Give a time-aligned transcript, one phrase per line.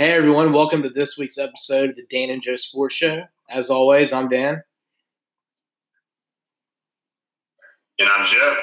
[0.00, 3.24] Hey everyone, welcome to this week's episode of the Dan and Joe Sports Show.
[3.50, 4.62] As always, I'm Dan.
[7.98, 8.56] And I'm Joe.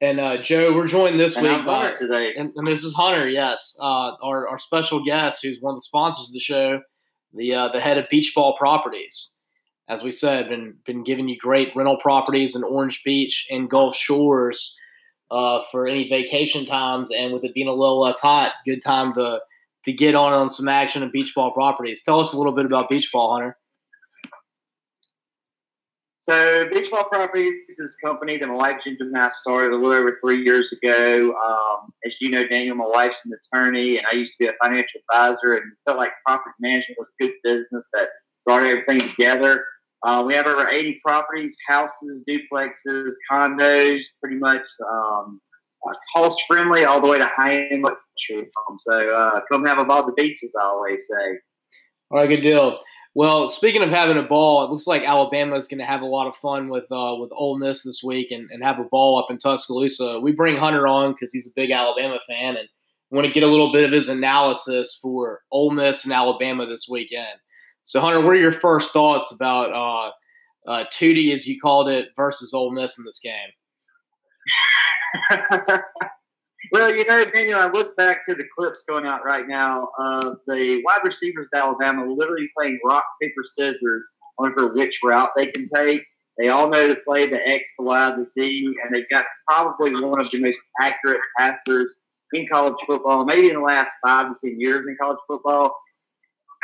[0.00, 2.32] And uh, Joe, we're joined this And week I'm by Hunter today.
[2.34, 5.82] and, and this is Hunter, yes, uh, our our special guest, who's one of the
[5.82, 6.80] sponsors of the show,
[7.34, 9.36] the uh, the head of Beach Ball Properties.
[9.86, 13.94] As we said, been been giving you great rental properties in Orange Beach and Gulf
[13.94, 14.80] Shores
[15.30, 19.12] uh, for any vacation times, and with it being a little less hot, good time
[19.12, 19.40] to
[19.84, 22.02] to get on on some action at Beach Ball Properties.
[22.02, 23.56] Tell us a little bit about Beach Ball, Hunter.
[26.18, 29.76] So, Beach Ball Properties is a company that my wife Ginger and I started a
[29.76, 31.32] little over three years ago.
[31.32, 34.52] Um, as you know, Daniel, my wife's an attorney, and I used to be a
[34.62, 38.08] financial advisor, and felt like property management was a good business that
[38.44, 39.64] brought everything together.
[40.06, 45.40] Uh, we have over 80 properties, houses, duplexes, condos, pretty much um,
[46.14, 48.50] cost friendly all the way to high end luxury.
[48.78, 51.38] So, uh, come have a ball at the beach, as I always say.
[52.10, 52.78] All right, good deal.
[53.14, 56.06] Well, speaking of having a ball, it looks like Alabama is going to have a
[56.06, 59.18] lot of fun with uh, with Ole Miss this week and, and have a ball
[59.18, 60.20] up in Tuscaloosa.
[60.20, 62.68] We bring Hunter on because he's a big Alabama fan and
[63.10, 66.86] want to get a little bit of his analysis for Ole Miss and Alabama this
[66.88, 67.38] weekend.
[67.84, 72.08] So, Hunter, what are your first thoughts about uh, uh, Tootie, as you called it,
[72.16, 73.50] versus Ole Miss in this game?
[76.72, 80.38] well, you know, Daniel, I look back to the clips going out right now of
[80.46, 84.06] the wide receivers of Alabama literally playing rock, paper, scissors
[84.38, 86.02] over which route they can take.
[86.38, 89.94] They all know the play, the X, the Y, the Z, and they've got probably
[90.00, 91.94] one of the most accurate passers
[92.32, 95.76] in college football, maybe in the last five to ten years in college football.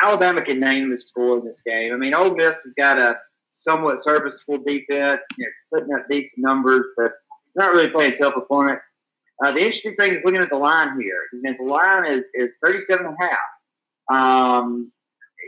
[0.03, 1.93] Alabama can name the score in this game.
[1.93, 3.17] I mean, Ole Miss has got a
[3.51, 7.13] somewhat serviceable defense, you know, putting up decent numbers, but
[7.57, 8.93] not really playing tough opponents.
[9.45, 11.23] Uh, the interesting thing is looking at the line here.
[11.33, 13.39] You know, the line is, is 37 and a half.
[14.09, 14.93] Um,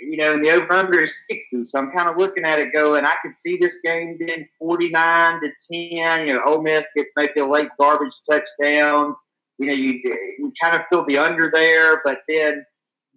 [0.02, 1.64] you know, and the over under is 60.
[1.64, 5.40] So I'm kind of looking at it going, I could see this game being 49
[5.40, 6.26] to 10.
[6.26, 9.16] You know, Ole Miss gets maybe a late garbage touchdown.
[9.58, 10.00] You know, you,
[10.38, 12.64] you kind of feel the under there, but then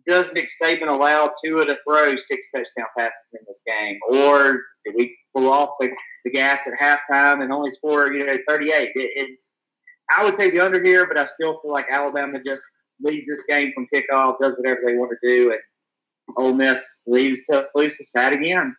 [0.07, 3.97] does Nick Saban allow Tua to throw six touchdown passes in this game?
[4.09, 5.89] Or did we pull off the,
[6.25, 8.73] the gas at halftime and only score, you know, 38?
[8.73, 9.39] It, it,
[10.17, 12.63] I would take the under here, but I still feel like Alabama just
[13.01, 15.59] leads this game from kickoff, does whatever they want to do, and
[16.38, 18.75] Ole Miss leaves Tuscaloosa sad again.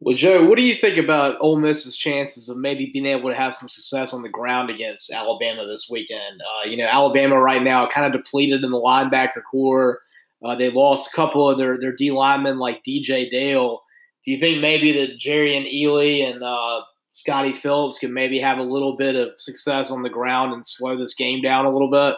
[0.00, 3.34] Well, Joe, what do you think about Ole Miss's chances of maybe being able to
[3.34, 6.42] have some success on the ground against Alabama this weekend?
[6.42, 10.00] Uh, you know, Alabama right now kind of depleted in the linebacker corps.
[10.44, 13.80] Uh, they lost a couple of their, their D linemen like DJ Dale.
[14.22, 18.62] Do you think maybe that Jerrion Ealy and uh, Scottie Phillips can maybe have a
[18.62, 22.16] little bit of success on the ground and slow this game down a little bit?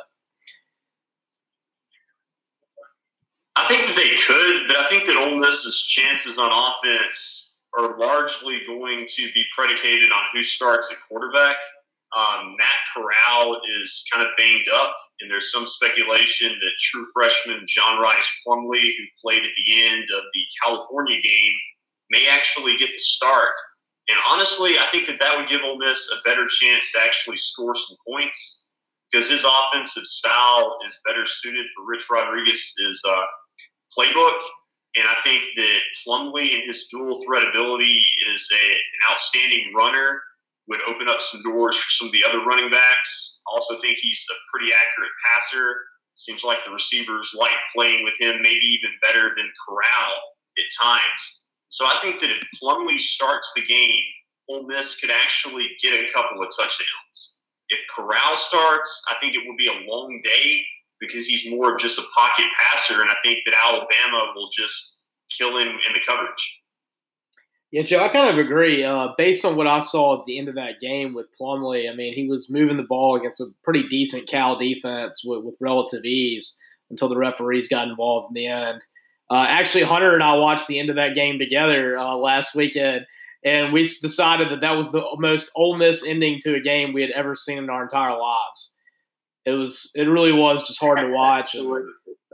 [3.54, 7.47] I think that they could, but I think that Ole Miss's chances on offense
[7.78, 11.56] are largely going to be predicated on who starts at quarterback.
[12.16, 17.64] Um, Matt Corral is kind of banged up, and there's some speculation that true freshman
[17.68, 21.52] John Rhys Plumlee, who played at the end of the California game,
[22.10, 23.54] may actually get the start.
[24.08, 27.36] And honestly, I think that that would give Ole Miss a better chance to actually
[27.36, 28.68] score some points
[29.12, 33.24] because his offensive style is better suited for Rich Rodriguez's uh,
[33.96, 34.38] playbook.
[34.98, 38.02] And I think that Plumlee and his dual threat ability
[38.34, 40.20] is a, an outstanding runner,
[40.68, 43.40] would open up some doors for some of the other running backs.
[43.48, 45.76] I also think he's a pretty accurate passer.
[46.14, 50.12] Seems like the receivers like playing with him, maybe even better than Corral
[50.58, 51.46] at times.
[51.68, 54.02] So I think that if Plumlee starts the game,
[54.50, 57.38] Ole Miss could actually get a couple of touchdowns.
[57.68, 60.64] If Corral starts, I think it will be a long day
[61.00, 65.02] because he's more of just a pocket passer, and I think that Alabama will just
[65.36, 66.58] kill him in the coverage.
[67.70, 68.82] Yeah, Joe, I kind of agree.
[68.82, 71.94] Uh, based on what I saw at the end of that game with Plumlee, I
[71.94, 76.04] mean, he was moving the ball against a pretty decent Cal defense with, with relative
[76.04, 78.80] ease until the referees got involved in the end.
[79.30, 83.04] Uh, actually, Hunter and I watched the end of that game together uh, last weekend,
[83.44, 87.02] and we decided that that was the most Ole Miss ending to a game we
[87.02, 88.77] had ever seen in our entire lives.
[89.48, 91.54] It was, it really was just hard to watch.
[91.54, 91.72] And,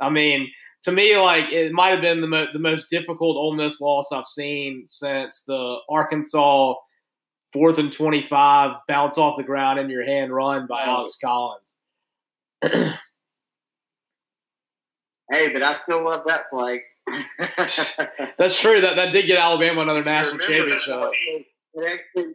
[0.01, 0.51] I mean,
[0.85, 4.13] to me, like it might have been the, mo- the most difficult Ole Miss loss
[4.13, 6.75] I've seen since the Arkansas
[7.53, 11.79] fourth and twenty-five bounce off the ground in your hand run by Alex Collins.
[12.63, 12.93] hey,
[15.53, 16.83] but I still love that play.
[18.39, 18.81] That's true.
[18.81, 21.01] That that did get Alabama another national that championship.
[21.01, 21.47] play.
[21.75, 22.33] It actually,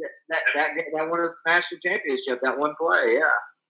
[0.00, 3.20] that, that, that, that won us the national championship, that one play, yeah.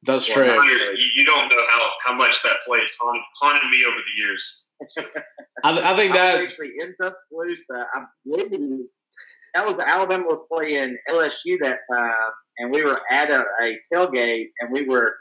[0.05, 0.45] That's true.
[0.45, 4.21] You, you, don't know how, how much that play has haunted, haunted me over the
[4.21, 4.65] years.
[5.63, 7.87] I, I, think that I actually in Tuscaloosa.
[7.95, 8.81] I believe
[9.55, 12.13] that was the Alabama was playing LSU that time,
[12.59, 15.15] and we were at a, a tailgate, and we were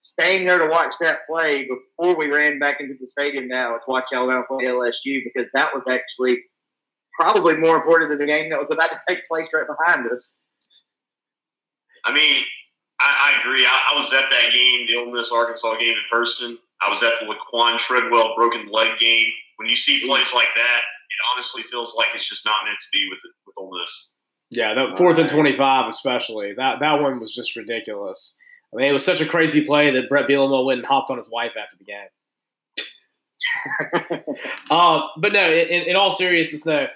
[0.00, 3.80] staying there to watch that play before we ran back into the stadium now to
[3.86, 6.38] watch Alabama play LSU because that was actually
[7.18, 10.42] probably more important than the game that was about to take place right behind us.
[12.04, 12.42] I mean,
[13.00, 13.66] I, I agree.
[13.66, 16.58] I, I, was at that game, the Ole Miss Arkansas game in person.
[16.80, 19.26] I was at the Laquan Treadwell broken leg game.
[19.56, 20.80] When you see plays like that,
[21.10, 24.12] it honestly feels like it's just not meant to be with with Ole Miss.
[24.50, 28.38] Yeah, that fourth and twenty five, especially that that one was just ridiculous.
[28.72, 31.16] I mean, it was such a crazy play that Bret Bielema went and hopped on
[31.16, 32.08] his wife after the game.
[34.70, 36.86] uh, but no, in, in, all seriousness, though,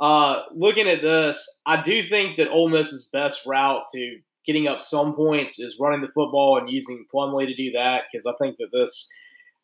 [0.00, 4.80] uh, looking at this, I do think that Ole Miss's best route to getting up
[4.80, 8.56] some points is running the football and using Plumlee to do that because I think
[8.56, 9.08] that this.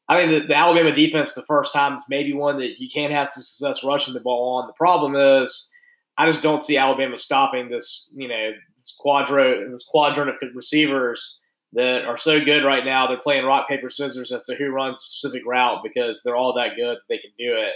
[0.06, 3.10] I think that the Alabama defense, the first time, is maybe one that you can
[3.10, 4.66] have some success rushing the ball on.
[4.66, 5.72] The problem is,
[6.18, 11.40] I just don't see Alabama stopping this, you know, this quadro, this quadrant of receivers
[11.72, 13.06] that are so good right now.
[13.06, 16.52] They're playing rock paper scissors as to who runs a specific route because they're all
[16.52, 17.72] that good that they can do it.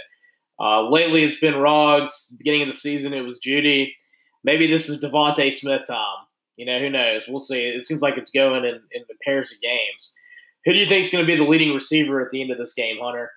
[0.59, 2.31] Uh, lately, it's been Ruggs.
[2.37, 3.93] Beginning of the season, it was Jeudy.
[4.43, 6.27] Maybe this is DeVonta Smith time.
[6.59, 7.25] You know, who knows?
[7.27, 7.65] We'll see.
[7.65, 10.15] It seems like it's going in, in pairs of games.
[10.65, 12.57] Who do you think is going to be the leading receiver at the end of
[12.57, 13.31] this game, Hunter?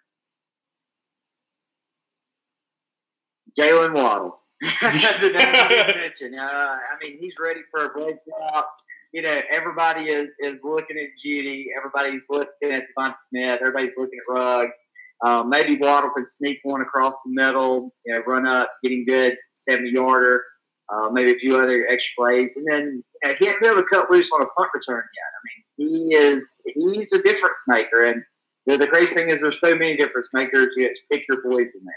[3.58, 4.40] Jaylen Waddle.
[4.62, 6.38] The name mention.
[6.38, 8.66] Uh, I mean, he's ready for a breakout
[9.12, 14.18] you know, everybody is is looking at Jeudy, everybody's looking at DeVonta Smith, everybody's looking
[14.18, 14.76] at Ruggs.
[15.25, 19.36] Um, maybe Waddle can sneak one across the middle, you know, run up, getting good,
[19.54, 20.42] 70 yarder,
[20.92, 22.52] uh, maybe a few other extra plays.
[22.56, 25.30] And then know, he hasn't to cut loose on a punt return yet.
[25.34, 28.04] I mean, he is, he's a difference maker.
[28.04, 28.22] And
[28.66, 30.72] the, the crazy thing is there's so many difference makers.
[30.76, 31.94] You have to pick your poison there.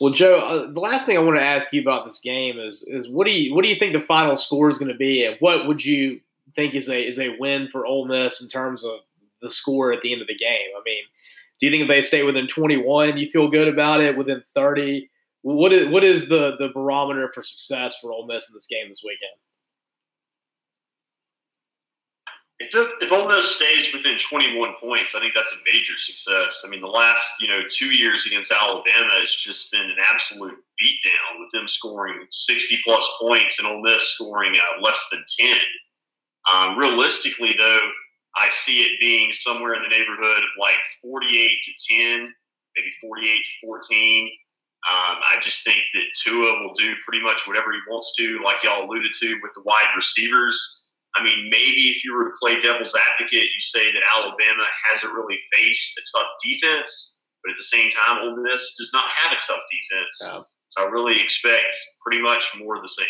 [0.00, 2.84] Well, Joe, uh, the last thing I want to ask you about this game is
[2.86, 5.24] is what do you what do you think the final score is going to be,
[5.24, 6.20] and what would you
[6.54, 9.00] think is a is a win for Ole Miss in terms of
[9.42, 10.68] the score at the end of the game?
[10.76, 11.02] I mean,
[11.58, 14.16] do you think if they stay within 21, you feel good about it?
[14.16, 15.10] Within 30,
[15.42, 18.88] what is what is the the barometer for success for Ole Miss in this game
[18.88, 19.32] this weekend?
[22.72, 26.62] If, if Ole Miss stays within 21 points, I think that's a major success.
[26.64, 30.56] I mean, the last you know two years against Alabama has just been an absolute
[30.82, 35.58] beatdown with them scoring 60 plus points and Ole Miss scoring uh, less than 10.
[36.52, 37.80] Um, realistically, though,
[38.36, 42.34] I see it being somewhere in the neighborhood of like 48 to 10,
[42.76, 44.30] maybe 48 to 14.
[44.84, 48.62] Um, I just think that Tua will do pretty much whatever he wants to, like
[48.62, 50.83] y'all alluded to with the wide receivers.
[51.16, 55.12] I mean, maybe if you were to play devil's advocate, you say that Alabama hasn't
[55.12, 59.32] really faced a tough defense, but at the same time, Ole Miss does not have
[59.32, 60.18] a tough defense.
[60.68, 61.74] So I really expect
[62.04, 63.06] pretty much more of the same.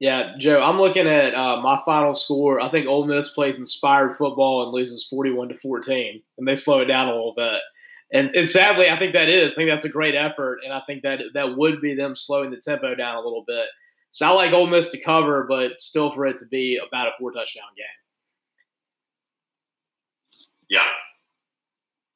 [0.00, 2.60] Yeah, Joe, I'm looking at uh, my final score.
[2.60, 6.80] I think Ole Miss plays inspired football and loses 41 to 14, and they slow
[6.80, 7.60] it down a little bit.
[8.12, 9.52] And, and sadly, I think that is.
[9.52, 12.50] I think that's a great effort, and I think that that would be them slowing
[12.50, 13.66] the tempo down a little bit.
[14.10, 17.12] So I like Ole Miss to cover, but still for it to be about a
[17.18, 17.86] four touchdown game.
[20.70, 20.84] Yeah.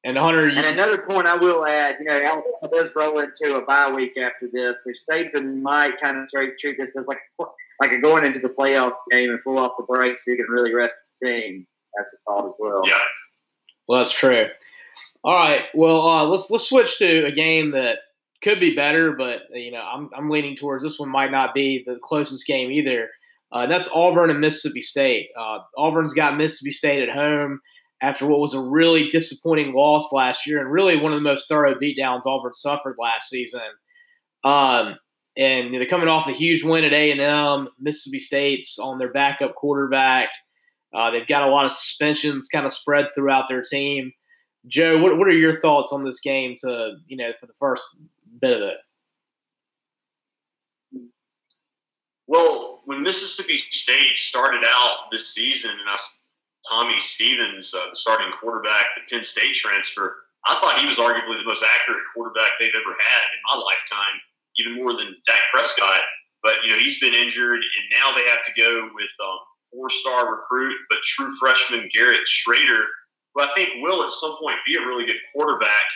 [0.03, 0.49] And Hunter.
[0.49, 4.17] And another point I will add, you know, Alabama does roll into a bye week
[4.17, 7.19] after this, which Saban might kind of treat this as like
[7.79, 10.47] like a going into the playoff game and pull off the brakes so you can
[10.47, 11.65] really rest the team.
[11.95, 12.81] That's a thought as well.
[12.85, 12.99] Yeah.
[13.87, 14.47] Well, that's true.
[15.23, 15.65] All right.
[15.73, 17.99] Well, uh, let's let's switch to a game that
[18.43, 21.83] could be better, but you know, I'm I'm leaning towards this one might not be
[21.85, 23.09] the closest game either.
[23.51, 25.29] Uh, that's Auburn and Mississippi State.
[25.39, 27.59] Uh, Auburn's got Mississippi State at home
[28.01, 31.47] after what was a really disappointing loss last year, and really one of the most
[31.47, 33.61] thorough beatdowns Auburn suffered last season.
[34.43, 34.95] Um,
[35.37, 37.69] and they're coming off a huge win at A and M.
[37.79, 40.29] Mississippi State's on their backup quarterback.
[40.93, 44.11] Uh, they've got a lot of suspensions kind of spread throughout their team.
[44.67, 47.83] Joe, what, what are your thoughts on this game to you know for the first
[52.27, 55.97] Well, when Mississippi State started out this season, and I
[56.69, 61.39] Tommy Stevens, uh, the starting quarterback, the Penn State transfer, I thought he was arguably
[61.39, 64.19] the most accurate quarterback they've ever had in my lifetime,
[64.57, 66.01] even more than Dak Prescott.
[66.41, 69.39] But you know he's been injured, and now they have to go with um,
[69.71, 72.83] four-star recruit but true freshman Garrett Schrader,
[73.33, 75.87] who I think will at some point be a really good quarterback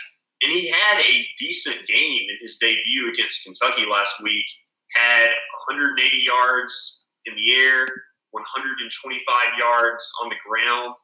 [0.42, 4.46] and he had a decent game in his debut against Kentucky last week.
[4.94, 5.30] Had
[5.68, 7.86] 180 yards in the air,
[8.30, 10.94] 125 yards on the ground.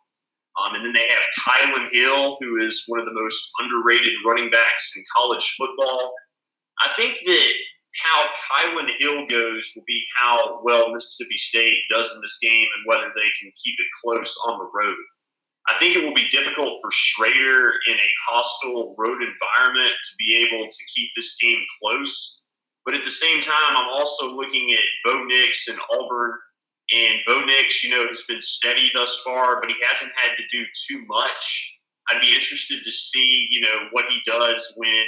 [0.62, 4.50] Um, and then they have Kylin Hill, who is one of the most underrated running
[4.50, 6.14] backs in college football.
[6.80, 7.52] I think that
[8.02, 12.86] how Kylin Hill goes will be how well Mississippi State does in this game and
[12.86, 14.96] whether they can keep it close on the road.
[15.66, 20.36] I think it will be difficult for Schrader in a hostile road environment to be
[20.36, 22.42] able to keep this game close.
[22.84, 26.32] But at the same time, I'm also looking at Bo Nix and Auburn.
[26.94, 30.44] And Bo Nix, you know, has been steady thus far, but he hasn't had to
[30.50, 31.78] do too much.
[32.10, 35.04] I'd be interested to see, you know, what he does when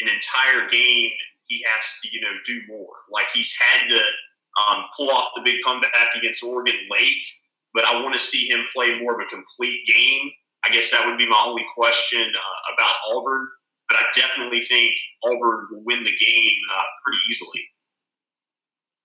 [0.00, 1.10] an entire game
[1.46, 2.94] he has to, you know, do more.
[3.10, 7.26] Like he's had to um, pull off the big comeback against Oregon late
[7.74, 10.30] but I want to see him play more of a complete game.
[10.64, 13.48] I guess that would be my only question uh, about Auburn,
[13.88, 17.64] but I definitely think Auburn will win the game uh, pretty easily.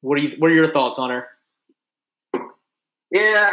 [0.01, 0.35] What are you?
[0.37, 1.27] What are your thoughts on her?
[3.11, 3.49] Yeah,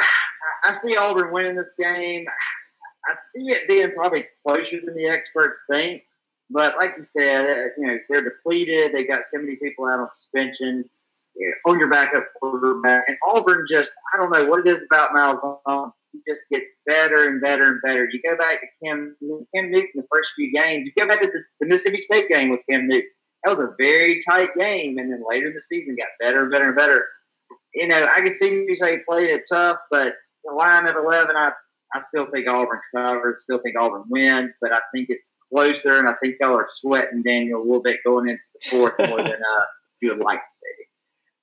[0.64, 2.26] I see Auburn winning this game.
[3.08, 6.02] I see it being probably closer than the experts think.
[6.50, 8.92] But like you said, uh, you know they're depleted.
[8.92, 10.88] They got so many people out on suspension
[11.66, 13.04] on your backup quarterback.
[13.06, 15.92] And Auburn just, I don't know what it is about Malzahn.
[16.12, 18.08] He just gets better and better and better.
[18.10, 19.16] You go back to Cam,
[19.54, 20.86] Cam Newton the first few games.
[20.86, 23.08] You go back to the, the Mississippi State game with Cam Newton.
[23.44, 24.98] That was a very tight game.
[24.98, 27.04] And then later in the season got better and better and better.
[27.74, 30.14] You know, I can see you say he played it tough, but
[30.44, 31.52] the line at 11, I,
[31.94, 36.08] I still think Auburn covers, still think Auburn wins, but I think it's closer, and
[36.08, 39.32] I think y'all are sweating Daniel a little bit going into the fourth more than
[39.32, 39.64] uh,
[40.00, 40.84] you would like to see.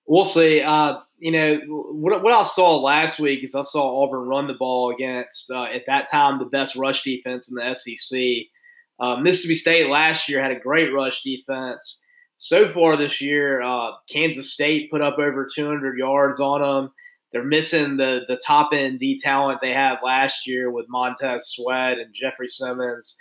[0.05, 0.61] We'll see.
[0.61, 4.53] Uh, you know what, what I saw last week is I saw Auburn run the
[4.53, 8.47] ball against uh, at that time the best rush defense in the SEC.
[8.99, 12.03] Uh, Mississippi State last year had a great rush defense.
[12.35, 16.91] So far this year, uh, Kansas State put up over 200 yards on them.
[17.31, 21.97] They're missing the the top end D talent they had last year with Montez Sweat
[21.97, 23.17] and Jeffery Simmons,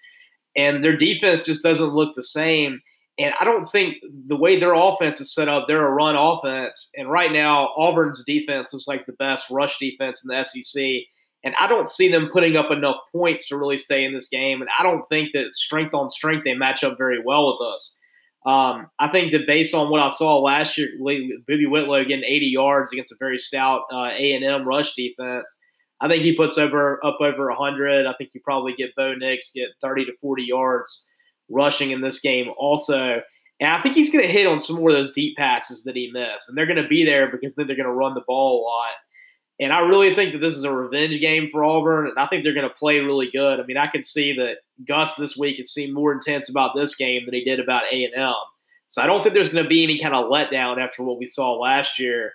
[0.54, 2.80] and their defense just doesn't look the same.
[3.18, 6.90] And I don't think the way their offense is set up, they're a run offense.
[6.96, 10.82] And right now, Auburn's defense is like the best rush defense in the SEC.
[11.44, 14.62] And I don't see them putting up enough points to really stay in this game.
[14.62, 17.98] And I don't think that strength on strength, they match up very well with us.
[18.46, 22.46] Um, I think that based on what I saw last year, Boobee Whitlow getting 80
[22.46, 25.60] yards against a very stout uh, A&M rush defense,
[26.00, 28.06] I think he puts over up over 100.
[28.06, 31.08] I think you probably get Bo Nix get 30 to 40 yards
[31.52, 33.20] rushing in this game also.
[33.60, 35.94] And I think he's going to hit on some more of those deep passes that
[35.94, 36.48] he missed.
[36.48, 38.64] And they're going to be there because then they're going to run the ball a
[38.64, 38.94] lot.
[39.60, 42.08] And I really think that this is a revenge game for Auburn.
[42.08, 43.60] And I think they're going to play really good.
[43.60, 44.56] I mean, I can see that
[44.88, 48.34] Gus this week has seemed more intense about this game than he did about A&M.
[48.86, 51.26] So I don't think there's going to be any kind of letdown after what we
[51.26, 52.32] saw last year.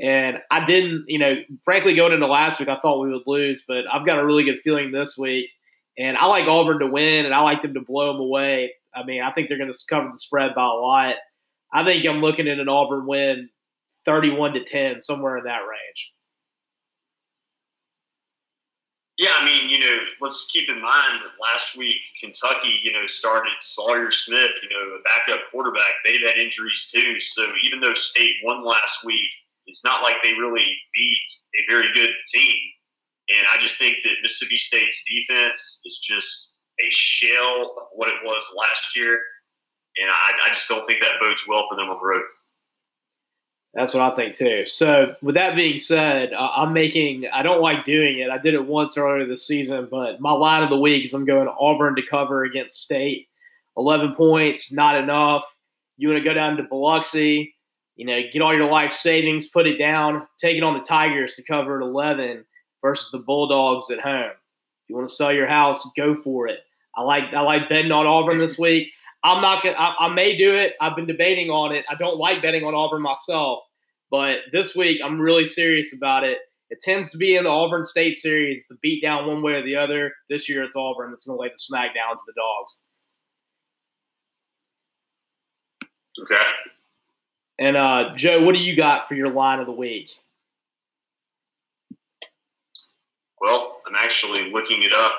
[0.00, 3.64] And I didn't, you know, frankly, going into last week, I thought we would lose,
[3.66, 5.50] but I've got a really good feeling this week.
[5.96, 8.72] And I like Auburn to win, and I like them to blow them away.
[8.94, 11.16] I mean, I think they're going to cover the spread by a lot.
[11.72, 13.48] I think I'm looking at an Auburn win
[14.04, 16.12] 31 to 10, somewhere in that range.
[19.16, 23.06] Yeah, I mean, you know, let's keep in mind that last week Kentucky, you know,
[23.06, 25.92] started Sawyer Smith, you know, a backup quarterback.
[26.04, 27.20] They've had injuries too.
[27.20, 29.30] So even though State won last week,
[29.66, 31.18] it's not like they really beat
[31.60, 32.58] a very good team.
[33.30, 38.16] And I just think that Mississippi State's defense is just a shell of what it
[38.24, 39.18] was last year.
[39.96, 42.24] And I, I just don't think that bodes well for them on the road.
[43.74, 44.64] That's what I think too.
[44.66, 47.26] So, with that being said, I'm making.
[47.32, 48.30] I don't like doing it.
[48.30, 51.24] I did it once earlier this season, but my line of the week is I'm
[51.24, 53.26] going Auburn to cover against State.
[53.76, 55.44] 11 points, not enough.
[55.96, 57.52] You want to go down to Biloxi,
[57.96, 61.34] you know, get all your life savings, put it down, take it on the Tigers
[61.34, 62.44] to cover at 11
[62.84, 64.30] versus the Bulldogs at home.
[64.30, 66.60] If you want to sell your house, go for it.
[66.94, 68.88] I like I like betting on Auburn this week.
[69.24, 69.76] I'm not gonna.
[69.76, 70.74] I, I, may do it.
[70.80, 71.86] I've been debating on it.
[71.88, 73.64] I don't like betting on Auburn myself,
[74.10, 76.38] but this week I'm really serious about it.
[76.68, 79.62] It tends to be in the Auburn State series to beat down one way or
[79.62, 80.12] the other.
[80.28, 82.80] This year it's Auburn that's going to lay the smack down to the dogs.
[86.22, 86.50] Okay.
[87.58, 90.10] And uh, Joe, what do you got for your line of the week?
[93.44, 95.12] Well, I'm actually looking it up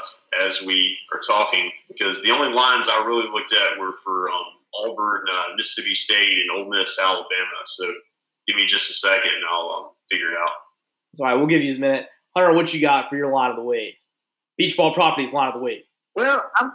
[0.43, 4.45] as we are talking because the only lines I really looked at were for um,
[4.79, 7.61] Auburn, uh, Mississippi State, and Ole Miss, Alabama.
[7.65, 7.85] So
[8.47, 10.49] give me just a second and I'll um, figure it out.
[11.19, 12.07] All right, we'll give you a minute.
[12.35, 13.93] Hunter, what you got for your line of the week?
[14.57, 15.85] Beach ball properties line of the week.
[16.15, 16.71] Well, I'm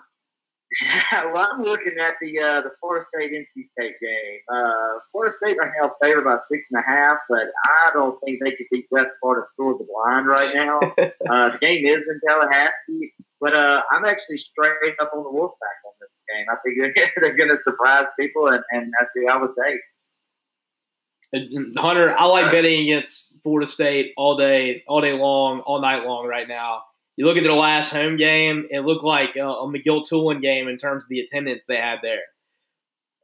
[1.33, 4.41] well, I'm looking at the uh, the Florida State NC State game.
[4.53, 8.19] Uh, Florida State right now is favored by six and a half, but I don't
[8.25, 10.79] think they could beat West Florida School of the Blind right now.
[11.31, 15.79] uh, the game is in Tallahassee, but uh, I'm actually straight up on the Wolfpack
[15.85, 16.47] on this game.
[16.49, 19.81] I think they're, they're going to surprise people, and, and that's who I would take.
[21.77, 26.27] Hunter, I like betting against Florida State all day, all day long, all night long
[26.27, 26.83] right now.
[27.21, 30.69] You look at their last home game, it looked like a, a McGill Toolen game
[30.69, 32.23] in terms of the attendance they had there.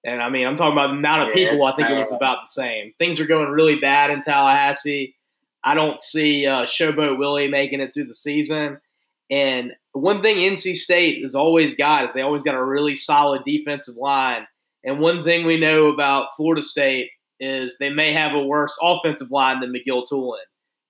[0.04, 1.64] And I mean, I'm talking about the amount of people.
[1.64, 2.92] I think it was about the same.
[2.98, 5.16] Things are going really bad in Tallahassee.
[5.64, 8.82] I don't see uh, Showboat Willie making it through the season.
[9.30, 13.44] And one thing NC State has always got is they always got a really solid
[13.46, 14.46] defensive line.
[14.84, 19.30] And one thing we know about Florida State is they may have a worse offensive
[19.30, 20.44] line than McGill Toolen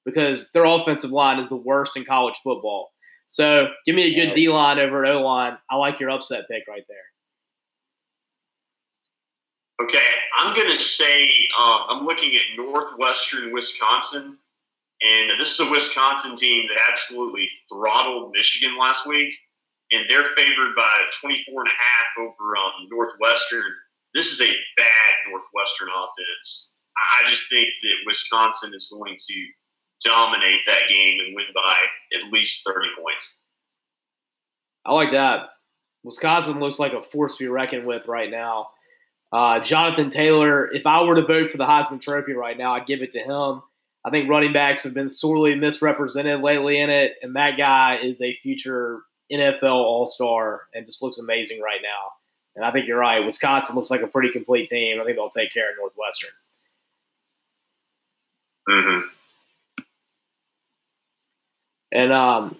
[0.04, 2.90] because their offensive line is the worst in college football.
[3.28, 5.58] So give me a good D line over at O line.
[5.70, 6.96] I like your upset pick right there.
[9.82, 10.06] Okay,
[10.38, 11.28] I'm going to say
[11.58, 14.38] uh, I'm looking at Northwestern Wisconsin,
[15.02, 19.34] and this is a Wisconsin team that absolutely throttled Michigan last week,
[19.92, 20.88] and they're favored by
[21.20, 23.70] 24 and a half over um, Northwestern.
[24.14, 26.70] This is a bad Northwestern offense.
[26.96, 29.46] I just think that Wisconsin is going to
[30.04, 31.74] dominate that game and win by
[32.16, 33.38] at least 30 points.
[34.84, 35.50] I like that.
[36.04, 38.68] Wisconsin looks like a force to be reckoned with right now.
[39.32, 42.86] Uh, Jonathan Taylor, if I were to vote for the Heisman Trophy right now, I'd
[42.86, 43.62] give it to him.
[44.04, 48.22] I think running backs have been sorely misrepresented lately in it, and that guy is
[48.22, 49.00] a future
[49.32, 52.12] NFL All Star and just looks amazing right now.
[52.54, 53.24] And I think you're right.
[53.24, 55.00] Wisconsin looks like a pretty complete team.
[55.00, 56.30] I think they'll take care of Northwestern.
[58.68, 59.08] Mm-hmm.
[61.96, 62.56] And um,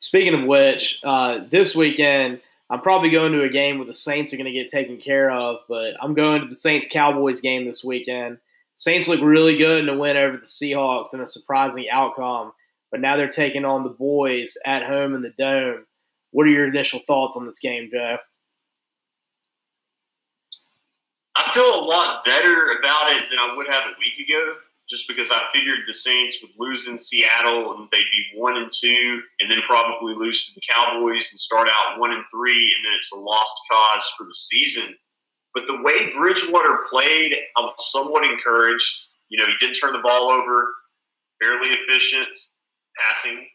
[0.00, 2.40] speaking of which, uh, this weekend
[2.70, 5.30] I'm probably going to a game where the Saints are going to get taken care
[5.30, 5.58] of.
[5.68, 8.38] But I'm going to the Saints Cowboys game this weekend.
[8.76, 12.52] Saints look really good in a win over the Seahawks in a surprising outcome.
[12.90, 15.84] But now they're taking on the boys at home in the dome.
[16.30, 18.18] What are your initial thoughts on this game, Joe?
[21.36, 24.56] I feel a lot better about it than I would have a week ago
[24.90, 28.72] just because I figured the Saints would lose in Seattle and they'd be one and
[28.72, 32.84] two, and then probably lose to the Cowboys and start out one and three, and
[32.84, 34.96] then it's a lost cause for the season.
[35.54, 39.04] But the way Bridgewater played, I was somewhat encouraged.
[39.28, 40.72] You know, he didn't turn the ball over,
[41.40, 42.28] fairly efficient
[42.96, 43.46] passing,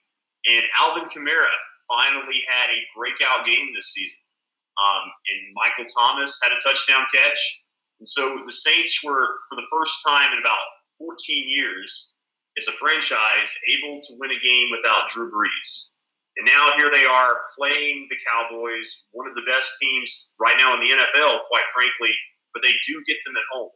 [0.45, 1.53] and Alvin Kamara
[1.87, 4.17] finally had a breakout game this season.
[4.77, 7.39] Um, and Michael Thomas had a touchdown catch.
[7.99, 10.57] And so the Saints were, for the first time in about
[10.97, 11.15] 14
[11.47, 12.13] years
[12.57, 15.93] as a franchise able to win a game without Drew Brees.
[16.37, 20.73] And now here they are playing the Cowboys, one of the best teams right now
[20.73, 22.13] in the NFL, quite frankly,
[22.53, 23.69] but they do get them at home.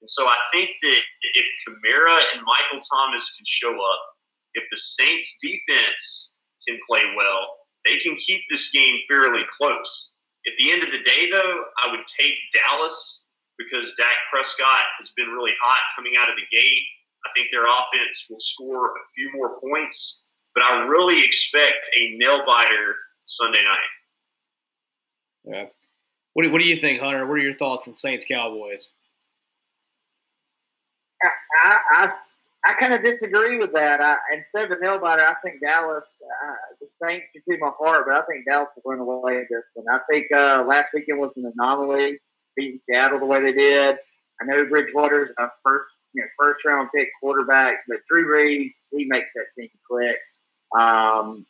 [0.00, 1.00] And so I think that
[1.34, 4.02] if Kamara and Michael Thomas can show up,
[4.52, 6.32] if the Saints defense
[6.68, 7.40] can play well,
[7.84, 10.12] they can keep this game fairly close.
[10.46, 13.23] At the end of the day, though, I would take Dallas
[13.58, 16.82] because Dak Prescott has been really hot coming out of the gate.
[17.24, 20.22] I think their offense will score a few more points,
[20.54, 25.54] but I really expect a nail biter Sunday night.
[25.56, 25.66] Yeah.
[26.34, 27.26] What do, what do you think, Hunter?
[27.26, 28.90] What are your thoughts on Saints Cowboys?
[31.22, 32.10] I, I,
[32.66, 34.00] I kind of disagree with that.
[34.00, 36.04] I, instead of a nail biter, I think Dallas,
[36.44, 39.48] uh, the Saints are to my heart, but I think Dallas will run away with
[39.48, 39.86] this one.
[39.94, 42.18] I think uh, last weekend was an anomaly
[42.56, 43.96] beating Seattle the way they did.
[44.40, 49.04] I know Bridgewater's a first you know, first round pick quarterback, but Drew Brees, he
[49.04, 50.16] makes that team click.
[50.78, 51.44] Um,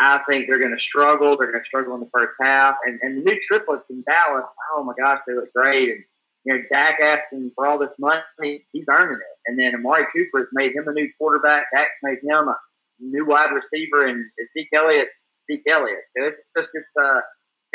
[0.00, 1.36] I think they're going to struggle.
[1.36, 2.76] They're going to struggle in the first half.
[2.86, 5.90] And, and the new triplets in Dallas, oh my gosh, they look great.
[5.90, 6.04] And,
[6.44, 9.36] you know, Dak asking for all this money, he's earning it.
[9.46, 11.66] And then Amari Cooper has made him a new quarterback.
[11.74, 12.56] Dak's made him a
[13.00, 14.06] new wide receiver.
[14.06, 14.24] And
[14.56, 15.08] Zeke Elliott,
[15.46, 16.04] Zeke Elliott.
[16.16, 17.20] So it's just, it's, uh,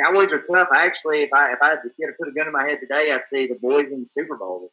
[0.03, 0.69] Cowboys are tough.
[0.75, 3.27] Actually, if I if I had to, put a gun in my head today, I'd
[3.27, 4.71] say the boys in the Super Bowl.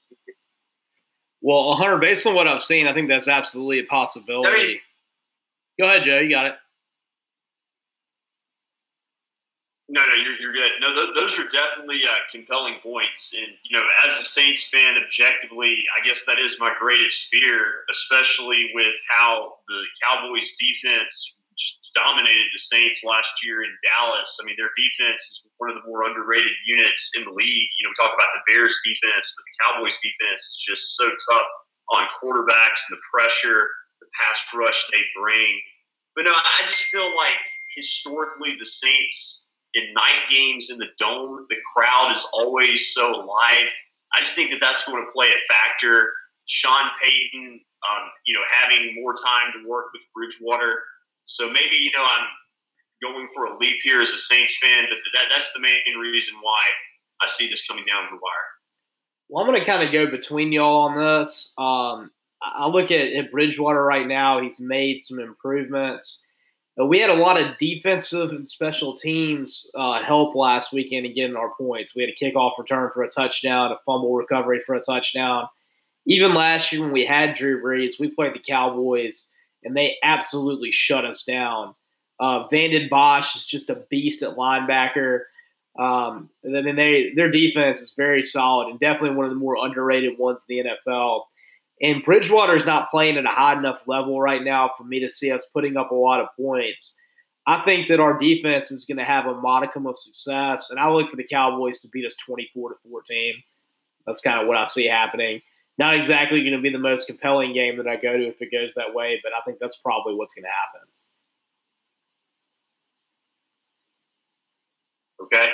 [1.42, 4.80] Well, Hunter, based on what I've seen, I think that's absolutely a possibility.
[5.78, 6.18] Go ahead, Joe.
[6.18, 6.54] You got it.
[9.88, 10.72] No, no, you're, you're good.
[10.80, 13.32] No, th- those are definitely uh, compelling points.
[13.36, 17.84] And, you know, as a Saints fan, objectively, I guess that is my greatest fear,
[17.90, 21.34] especially with how the Cowboys defense
[21.96, 24.28] dominated the Saints last year in Dallas.
[24.36, 27.68] I mean, their defense is one of the more underrated units in the league.
[27.80, 31.08] You know, we talk about the Bears defense, but the Cowboys defense is just so
[31.08, 31.48] tough
[31.96, 33.72] on quarterbacks and the pressure,
[34.04, 35.56] the pass rush they bring.
[36.14, 37.40] But no, I just feel like
[37.74, 43.68] historically the Saints, in night games in the dome, the crowd is always so live.
[44.16, 46.08] I just think that that's going to play a factor.
[46.46, 50.80] Sean Payton, um, you know, having more time to work with Bridgewater.
[51.26, 52.26] So maybe, you know, I'm
[53.02, 56.34] going for a leap here as a Saints fan, but that, that's the main reason
[56.40, 56.60] why
[57.20, 58.32] I see this coming down the wire.
[59.28, 61.52] Well, I'm going to kind of go between y'all on this.
[61.58, 62.10] Um,
[62.40, 64.40] I look at, at Bridgewater right now.
[64.40, 66.24] He's made some improvements.
[66.76, 71.34] We had a lot of defensive and special teams uh, help last weekend in getting
[71.34, 71.96] our points.
[71.96, 75.48] We had a kickoff return for a touchdown, a fumble recovery for a touchdown.
[76.06, 79.30] Even last year when we had Drew Brees, we played the Cowboys
[79.66, 81.74] and they absolutely shut us down.
[82.20, 85.22] Uh, Vander Esch is just a beast at linebacker.
[85.78, 89.56] Um, and then they their defense is very solid and definitely one of the more
[89.60, 91.24] underrated ones in the NFL.
[91.82, 95.08] And Bridgewater is not playing at a high enough level right now for me to
[95.10, 96.96] see us putting up a lot of points.
[97.46, 100.90] I think that our defense is going to have a modicum of success, and I
[100.90, 103.34] look for the Cowboys to beat us 24 to 14.
[104.06, 105.42] That's kind of what I see happening.
[105.78, 108.50] Not exactly going to be the most compelling game that I go to if it
[108.50, 110.88] goes that way, but I think that's probably what's going to happen.
[115.22, 115.50] Okay.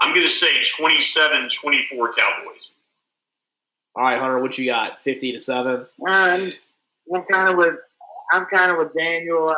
[0.00, 2.72] I'm going to say 27 24 Cowboys.
[3.96, 5.02] All right, Hunter, what you got?
[5.02, 5.86] Fifty to seven.
[6.08, 6.50] Um,
[7.12, 7.74] I'm kind of with
[8.32, 9.54] I'm kind of with Daniel.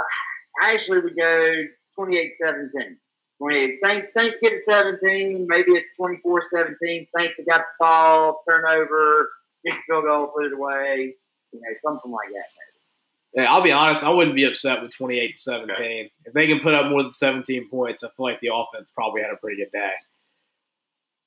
[0.63, 1.65] I actually would go
[1.99, 2.97] 28-17.
[3.39, 3.75] 28.
[3.83, 5.47] Saints, Saints get it 17.
[5.49, 6.75] Maybe it's 24-17.
[6.83, 9.31] Saints have got the ball, turnover,
[9.67, 11.15] kick field goal, put it away.
[11.53, 12.35] You know, something like that.
[12.35, 13.45] Maybe.
[13.45, 14.03] Yeah, I'll be honest.
[14.03, 15.71] I wouldn't be upset with 28 to 17.
[15.75, 16.13] Okay.
[16.25, 19.23] If they can put up more than 17 points, I feel like the offense probably
[19.23, 19.93] had a pretty good day.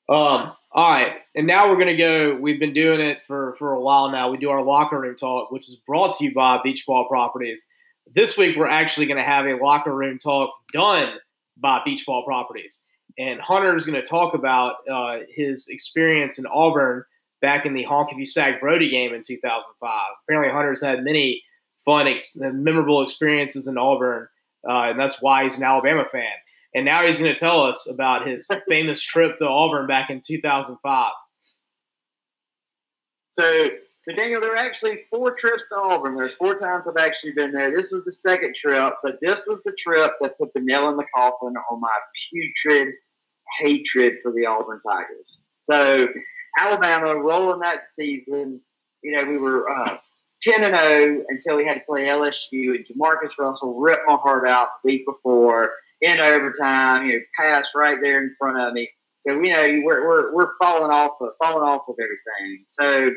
[0.09, 2.35] Um, all right, and now we're gonna go.
[2.35, 4.29] We've been doing it for for a while now.
[4.29, 7.67] We do our locker room talk, which is brought to you by Beach Ball Properties.
[8.13, 11.13] This week, we're actually going to have a locker room talk done
[11.57, 12.85] by Beach Ball Properties,
[13.17, 17.05] and Hunter is going to talk about uh, his experience in Auburn
[17.43, 19.91] back in the Honk if you sag Brodie game in 2005.
[20.23, 21.43] Apparently, Hunter's had many
[21.86, 24.27] fun, ex- memorable experiences in Auburn,
[24.67, 26.32] uh, and that's why he's an Alabama fan.
[26.73, 30.21] And now he's going to tell us about his famous trip to Auburn back in
[30.25, 31.12] 2005.
[33.27, 36.15] So, so Daniel, there are actually four trips to Auburn.
[36.15, 37.71] There's four times I've actually been there.
[37.71, 40.95] This was the second trip, but this was the trip that put the nail in
[40.97, 41.89] the coffin on my
[42.32, 42.93] putrid
[43.60, 45.39] hatred for the Auburn Tigers.
[45.62, 46.08] So,
[46.57, 48.61] Alabama rolling that season,
[49.01, 49.97] you know, we were uh,
[50.41, 54.47] 10 and 0 until we had to play LSU, and JaMarcus Russell ripped my heart
[54.47, 58.89] out the week before in overtime, you know, pass right there in front of me.
[59.21, 62.65] So you know we're we're, we're falling off of falling off of everything.
[62.77, 63.11] So,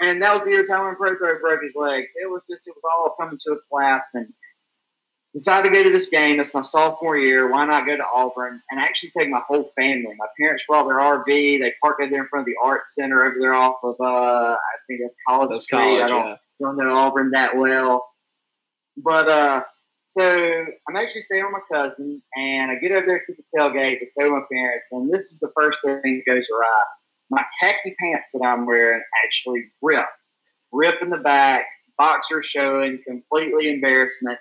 [0.00, 2.12] and that was the year Tyler Prothro broke his legs.
[2.14, 4.32] It was just it was all coming to a collapse, and
[5.34, 6.38] decided to go to this game.
[6.40, 7.50] It's my sophomore year.
[7.50, 10.14] Why not go to Auburn and actually take my whole family?
[10.16, 11.26] My parents brought their RV.
[11.26, 14.04] They parked it there in front of the art center over there off of uh,
[14.04, 15.78] I think that's College that's Street.
[15.78, 16.36] College, I don't yeah.
[16.60, 18.06] don't know Auburn that well,
[18.96, 19.62] but uh
[20.14, 20.22] so
[20.88, 24.06] I'm actually staying with my cousin, and I get over there to the tailgate to
[24.08, 26.82] stay with my parents, and this is the first thing that goes awry.
[27.30, 30.06] My khaki pants that I'm wearing actually rip,
[30.70, 31.64] rip in the back,
[31.98, 34.38] boxer showing, completely embarrassment.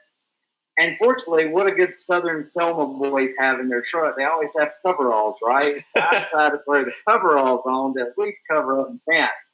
[0.80, 4.16] And fortunately, what a good Southern Selma boys have in their truck.
[4.18, 5.84] They always have coveralls, right?
[5.96, 9.52] I decided to throw the coveralls on to at least cover up the pants.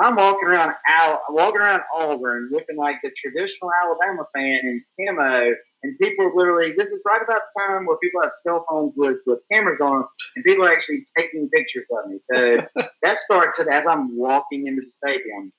[0.00, 5.54] I'm walking around Al, walking around Auburn looking like the traditional Alabama fan in camo,
[5.84, 6.72] and people are literally.
[6.72, 10.00] This is right about the time where people have cell phones with, with cameras on
[10.00, 12.18] them, and people are actually taking pictures of me.
[12.32, 12.60] So
[13.02, 15.52] that starts as I'm walking into the stadium.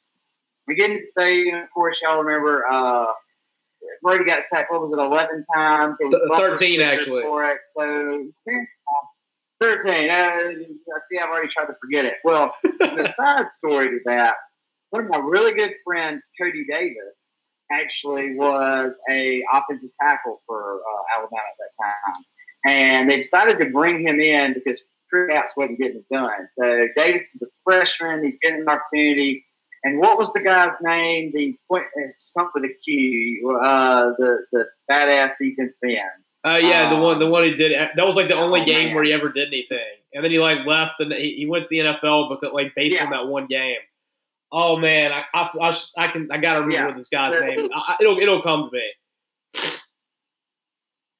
[0.67, 2.65] We get into the stadium, of course, y'all remember.
[2.69, 3.07] Uh,
[4.01, 4.71] Brady got sacked.
[4.71, 4.99] What was it?
[4.99, 5.95] Eleven times.
[6.37, 7.23] Thirteen, actually.
[7.23, 7.57] For it.
[7.77, 8.31] So
[9.61, 10.09] 13.
[10.09, 10.37] Uh,
[11.07, 12.15] see, I've already tried to forget it.
[12.23, 14.35] Well, the side story to that,
[14.89, 17.15] one of my really good friends, Cody Davis,
[17.71, 22.23] actually was a offensive tackle for uh, Alabama at that time.
[22.67, 26.47] And they decided to bring him in because Apps wasn't getting it done.
[26.59, 28.23] So Davis is a freshman.
[28.23, 29.45] He's getting an opportunity.
[29.85, 31.31] And what was the guy's name?
[31.31, 35.99] The point, uh, something with a Q, uh, the, the badass defense end.
[36.43, 38.87] Uh, yeah, the one, the one who did that was like the only oh, game
[38.87, 38.95] man.
[38.95, 39.79] where he ever did anything,
[40.13, 42.95] and then he like left and he, he went to the NFL because like based
[42.95, 43.05] yeah.
[43.05, 43.77] on that one game.
[44.51, 46.97] Oh man, I I, I, I can I gotta remember yeah.
[46.97, 47.69] this guy's name.
[47.73, 49.69] I, it'll it'll come to me.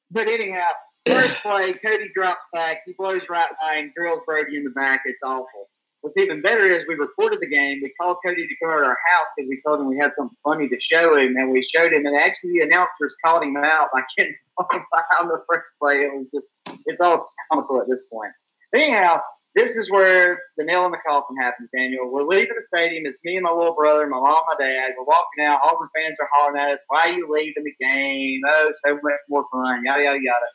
[0.09, 0.65] But anyhow,
[1.07, 2.81] first play, Cody drops back.
[2.85, 5.01] He blows right by and drills Brodie in the back.
[5.05, 5.69] It's awful.
[6.05, 7.79] What's even better is we recorded the game.
[7.81, 10.11] We called Cody to come over to our house because we told him we had
[10.15, 12.05] something funny to show him, and we showed him.
[12.05, 16.05] And actually, the announcers called him out by getting on the first play.
[16.05, 16.47] It was just,
[16.85, 18.31] it's all comical at this point.
[18.71, 19.19] But anyhow,
[19.55, 22.11] this is where the nail in the coffin happens, Daniel.
[22.11, 23.07] We're leaving the stadium.
[23.07, 24.91] It's me and my little brother, my mom, my dad.
[24.95, 25.61] We're walking out.
[25.63, 26.79] Auburn fans are hollering at us.
[26.87, 28.41] Why are you leaving the game?
[28.47, 29.81] Oh, so much more fun.
[29.85, 30.45] Yada, yada, yada.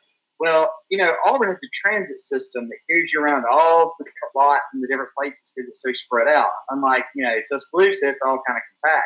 [0.41, 4.35] Well, you know, Auburn has a transit system that carries you around all the different
[4.35, 6.49] lots and the different places because it's so spread out.
[6.71, 9.05] Unlike, you know, Tuscaloosa, it's all kind of compact.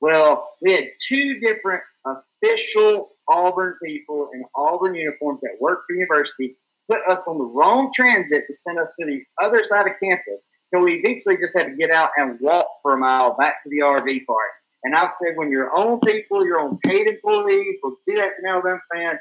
[0.00, 5.98] Well, we had two different official Auburn people in Auburn uniforms that work for the
[5.98, 6.56] university
[6.90, 10.40] put us on the wrong transit to send us to the other side of campus.
[10.72, 13.68] So we eventually just had to get out and walk for a mile back to
[13.68, 14.50] the RV park.
[14.82, 18.42] And I've said, when your own people, your own paid employees will do that to
[18.42, 19.18] an Alabama fan,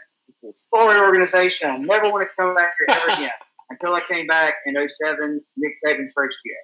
[0.73, 1.69] sorry organization.
[1.69, 3.31] I never want to come back here ever again.
[3.69, 6.55] Until I came back in 07, Nick Saban's first year.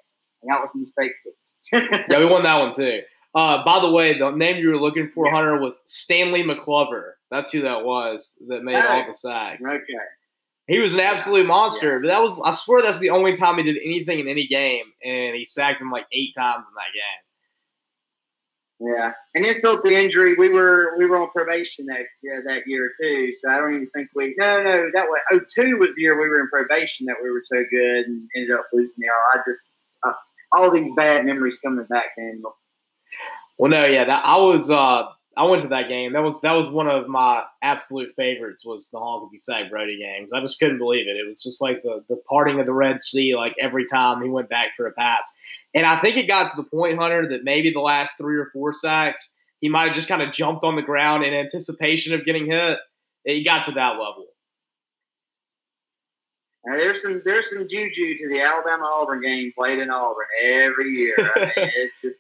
[0.44, 2.04] And that was a mistake too.
[2.10, 3.02] yeah, we won that one too.
[3.36, 5.34] Uh, by the way, the name you were looking for, yeah.
[5.34, 7.12] Hunter, was Stanley McClover.
[7.30, 9.64] That's who that was that made all the sacks.
[9.66, 9.84] Okay.
[10.68, 11.94] He was an absolute monster.
[11.94, 12.00] Yeah.
[12.02, 14.86] But that was I swear that's the only time he did anything in any game,
[15.04, 17.29] and he sacked him like eight times in that game.
[18.82, 22.90] Yeah, and insult the injury, we were we were on probation that yeah, that year
[23.02, 23.34] too.
[23.34, 26.20] So I don't even think we no no that was oh two was the year
[26.20, 29.40] we were in probation that we were so good and ended up losing the I
[29.46, 29.62] just
[30.08, 30.14] uh,
[30.54, 32.56] all these bad memories coming back, Daniel.
[33.58, 35.04] Well, no, yeah, that I was uh
[35.36, 36.14] I went to that game.
[36.14, 38.66] That was that was one of my absolute favorites.
[38.66, 40.32] Was the Honk if you say Brodie games.
[40.34, 41.18] I just couldn't believe it.
[41.18, 43.36] It was just like the the parting of the Red Sea.
[43.36, 45.30] Like every time he went back for a pass,
[45.74, 48.50] and I think it got to the point, Hunter, that maybe the last three or
[48.52, 52.26] four sacks he might have just kind of jumped on the ground in anticipation of
[52.26, 52.78] getting hit.
[53.26, 54.26] He got to that level.
[56.66, 60.90] Now, there's some there's some juju to the Alabama Auburn game played in Auburn every
[60.92, 61.16] year.
[61.36, 62.20] I mean, it's just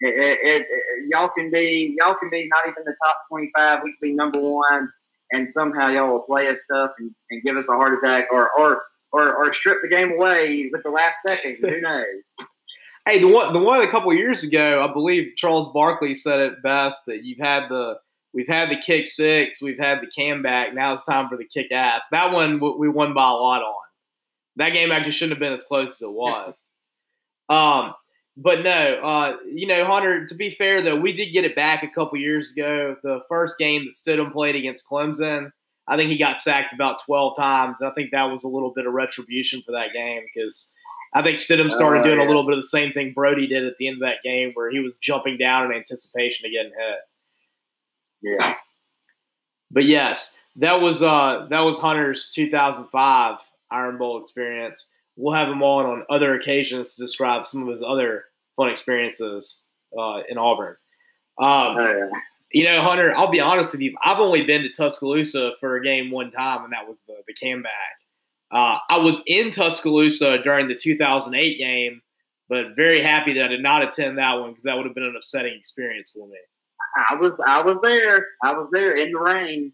[0.00, 0.66] it, it, it,
[1.10, 3.80] y'all can be y'all can be not even the top 25.
[3.84, 4.88] We can be number one,
[5.32, 8.50] and somehow y'all will play us stuff and, and give us a heart attack, or
[8.58, 8.82] or
[9.12, 11.58] or, or strip the game away with the last second.
[11.60, 12.04] Who knows?
[13.10, 16.62] Hey, the one the one a couple years ago, I believe Charles Barkley said it
[16.62, 17.96] best that you've had the
[18.32, 20.74] we've had the kick six, we've had the cam back.
[20.74, 22.04] Now it's time for the kick ass.
[22.12, 23.82] That one we won by a lot on.
[24.54, 26.68] That game actually shouldn't have been as close as it was.
[27.48, 27.94] um,
[28.36, 30.24] but no, uh, you know, Hunter.
[30.26, 32.94] To be fair, though, we did get it back a couple years ago.
[33.02, 35.50] The first game that Stidham played against Clemson,
[35.88, 37.82] I think he got sacked about twelve times.
[37.82, 40.70] I think that was a little bit of retribution for that game because
[41.12, 42.26] I think Stidham started uh, doing yeah.
[42.26, 44.52] a little bit of the same thing Brodie did at the end of that game,
[44.54, 46.98] where he was jumping down in anticipation of getting hit.
[48.38, 48.54] Yeah.
[49.70, 53.38] But yes, that was uh, that was Hunter's 2005
[53.70, 57.82] Iron Bowl experience we'll have him on on other occasions to describe some of his
[57.82, 58.24] other
[58.56, 59.64] fun experiences
[59.98, 60.76] uh, in Auburn.
[61.38, 62.10] Um, oh, yeah.
[62.52, 63.96] You know, Hunter, I'll be honest with you.
[64.04, 67.34] I've only been to Tuscaloosa for a game one time, and that was the the
[67.34, 67.72] cam back.
[68.52, 72.02] Uh, I was in Tuscaloosa during the 2008 game,
[72.48, 75.04] but very happy that I did not attend that one because that would have been
[75.04, 76.36] an upsetting experience for me.
[77.10, 78.26] I was I was there.
[78.42, 79.72] I was there in the rain.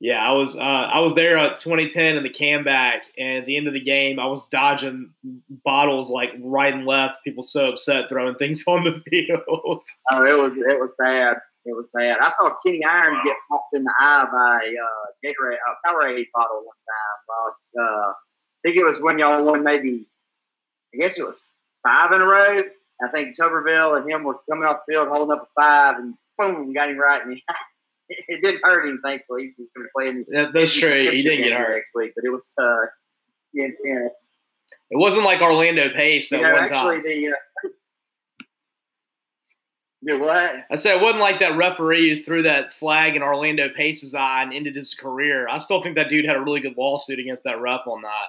[0.00, 3.46] Yeah, I was uh, I was there at 2010 in the cam back, and at
[3.46, 5.10] the end of the game, I was dodging
[5.62, 7.22] bottles like right and left.
[7.22, 9.40] People so upset throwing things on the field.
[9.46, 11.36] Oh, it was it was bad.
[11.66, 12.18] It was bad.
[12.20, 16.64] I saw Kenny Irons get popped in the eye by uh, Gatorade, a Powerade bottle
[16.64, 17.84] one time.
[17.84, 18.14] Uh, I
[18.64, 20.06] think it was when y'all won maybe,
[20.94, 21.38] I guess it was
[21.82, 22.62] five in a row.
[23.02, 26.14] I think Tuberville and him were coming off the field holding up a five, and
[26.38, 27.54] boom, got him right in the eye
[28.28, 29.54] it didn't hurt him, thankfully.
[29.56, 31.10] He's going to play in That's true.
[31.10, 32.86] He didn't get hurt next week, but it was uh,
[33.54, 34.38] intense.
[34.90, 37.04] It wasn't like Orlando Pace that you know, one actually time.
[37.04, 37.68] The, uh,
[40.02, 40.64] what?
[40.70, 44.42] I said it wasn't like that referee who threw that flag in Orlando Pace's eye
[44.42, 45.46] and ended his career.
[45.48, 48.28] I still think that dude had a really good lawsuit against that ref on that.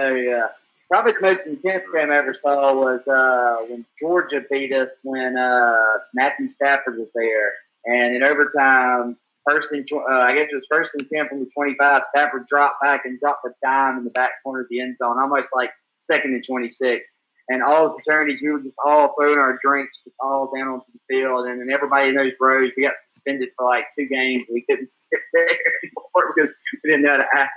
[0.00, 0.48] Oh yeah
[0.94, 5.36] probably the most intense game I ever saw was uh, when Georgia beat us when
[5.36, 7.52] uh, Matthew Stafford was there,
[7.84, 9.16] and in overtime,
[9.48, 12.02] first and uh, I guess it was first and ten from the twenty-five.
[12.04, 15.18] Stafford dropped back and dropped a dime in the back corner of the end zone,
[15.18, 17.08] almost like second and twenty-six.
[17.48, 21.14] And all the fraternities, we were just all throwing our drinks all down onto the
[21.14, 24.46] field, and then everybody in those rows, we got suspended for like two games.
[24.50, 26.50] We couldn't sit there anymore because
[26.82, 27.52] we didn't know how to act.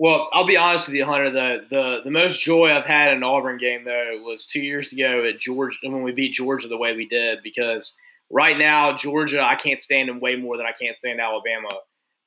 [0.00, 1.30] Well, I'll be honest with you, Hunter.
[1.30, 4.92] The the the most joy I've had in an Auburn game though was two years
[4.92, 7.40] ago at Georgia when we beat Georgia the way we did.
[7.42, 7.96] Because
[8.30, 11.68] right now Georgia, I can't stand them way more than I can't stand Alabama.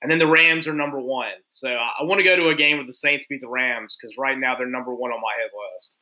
[0.02, 1.32] and then the Rams are number one.
[1.50, 4.18] So I want to go to a game where the Saints beat the Rams because
[4.18, 5.98] right now they're number one on my hit list.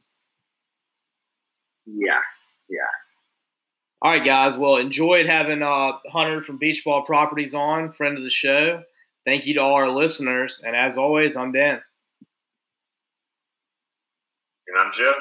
[1.95, 2.19] Yeah,
[2.69, 2.79] yeah.
[4.01, 4.57] All right, guys.
[4.57, 8.81] Well, enjoyed having uh, Hunter from Beach Ball Properties on, friend of the show.
[9.25, 10.61] Thank you to all our listeners.
[10.65, 11.81] And as always, I'm Dan.
[14.67, 15.15] And I'm Jeff.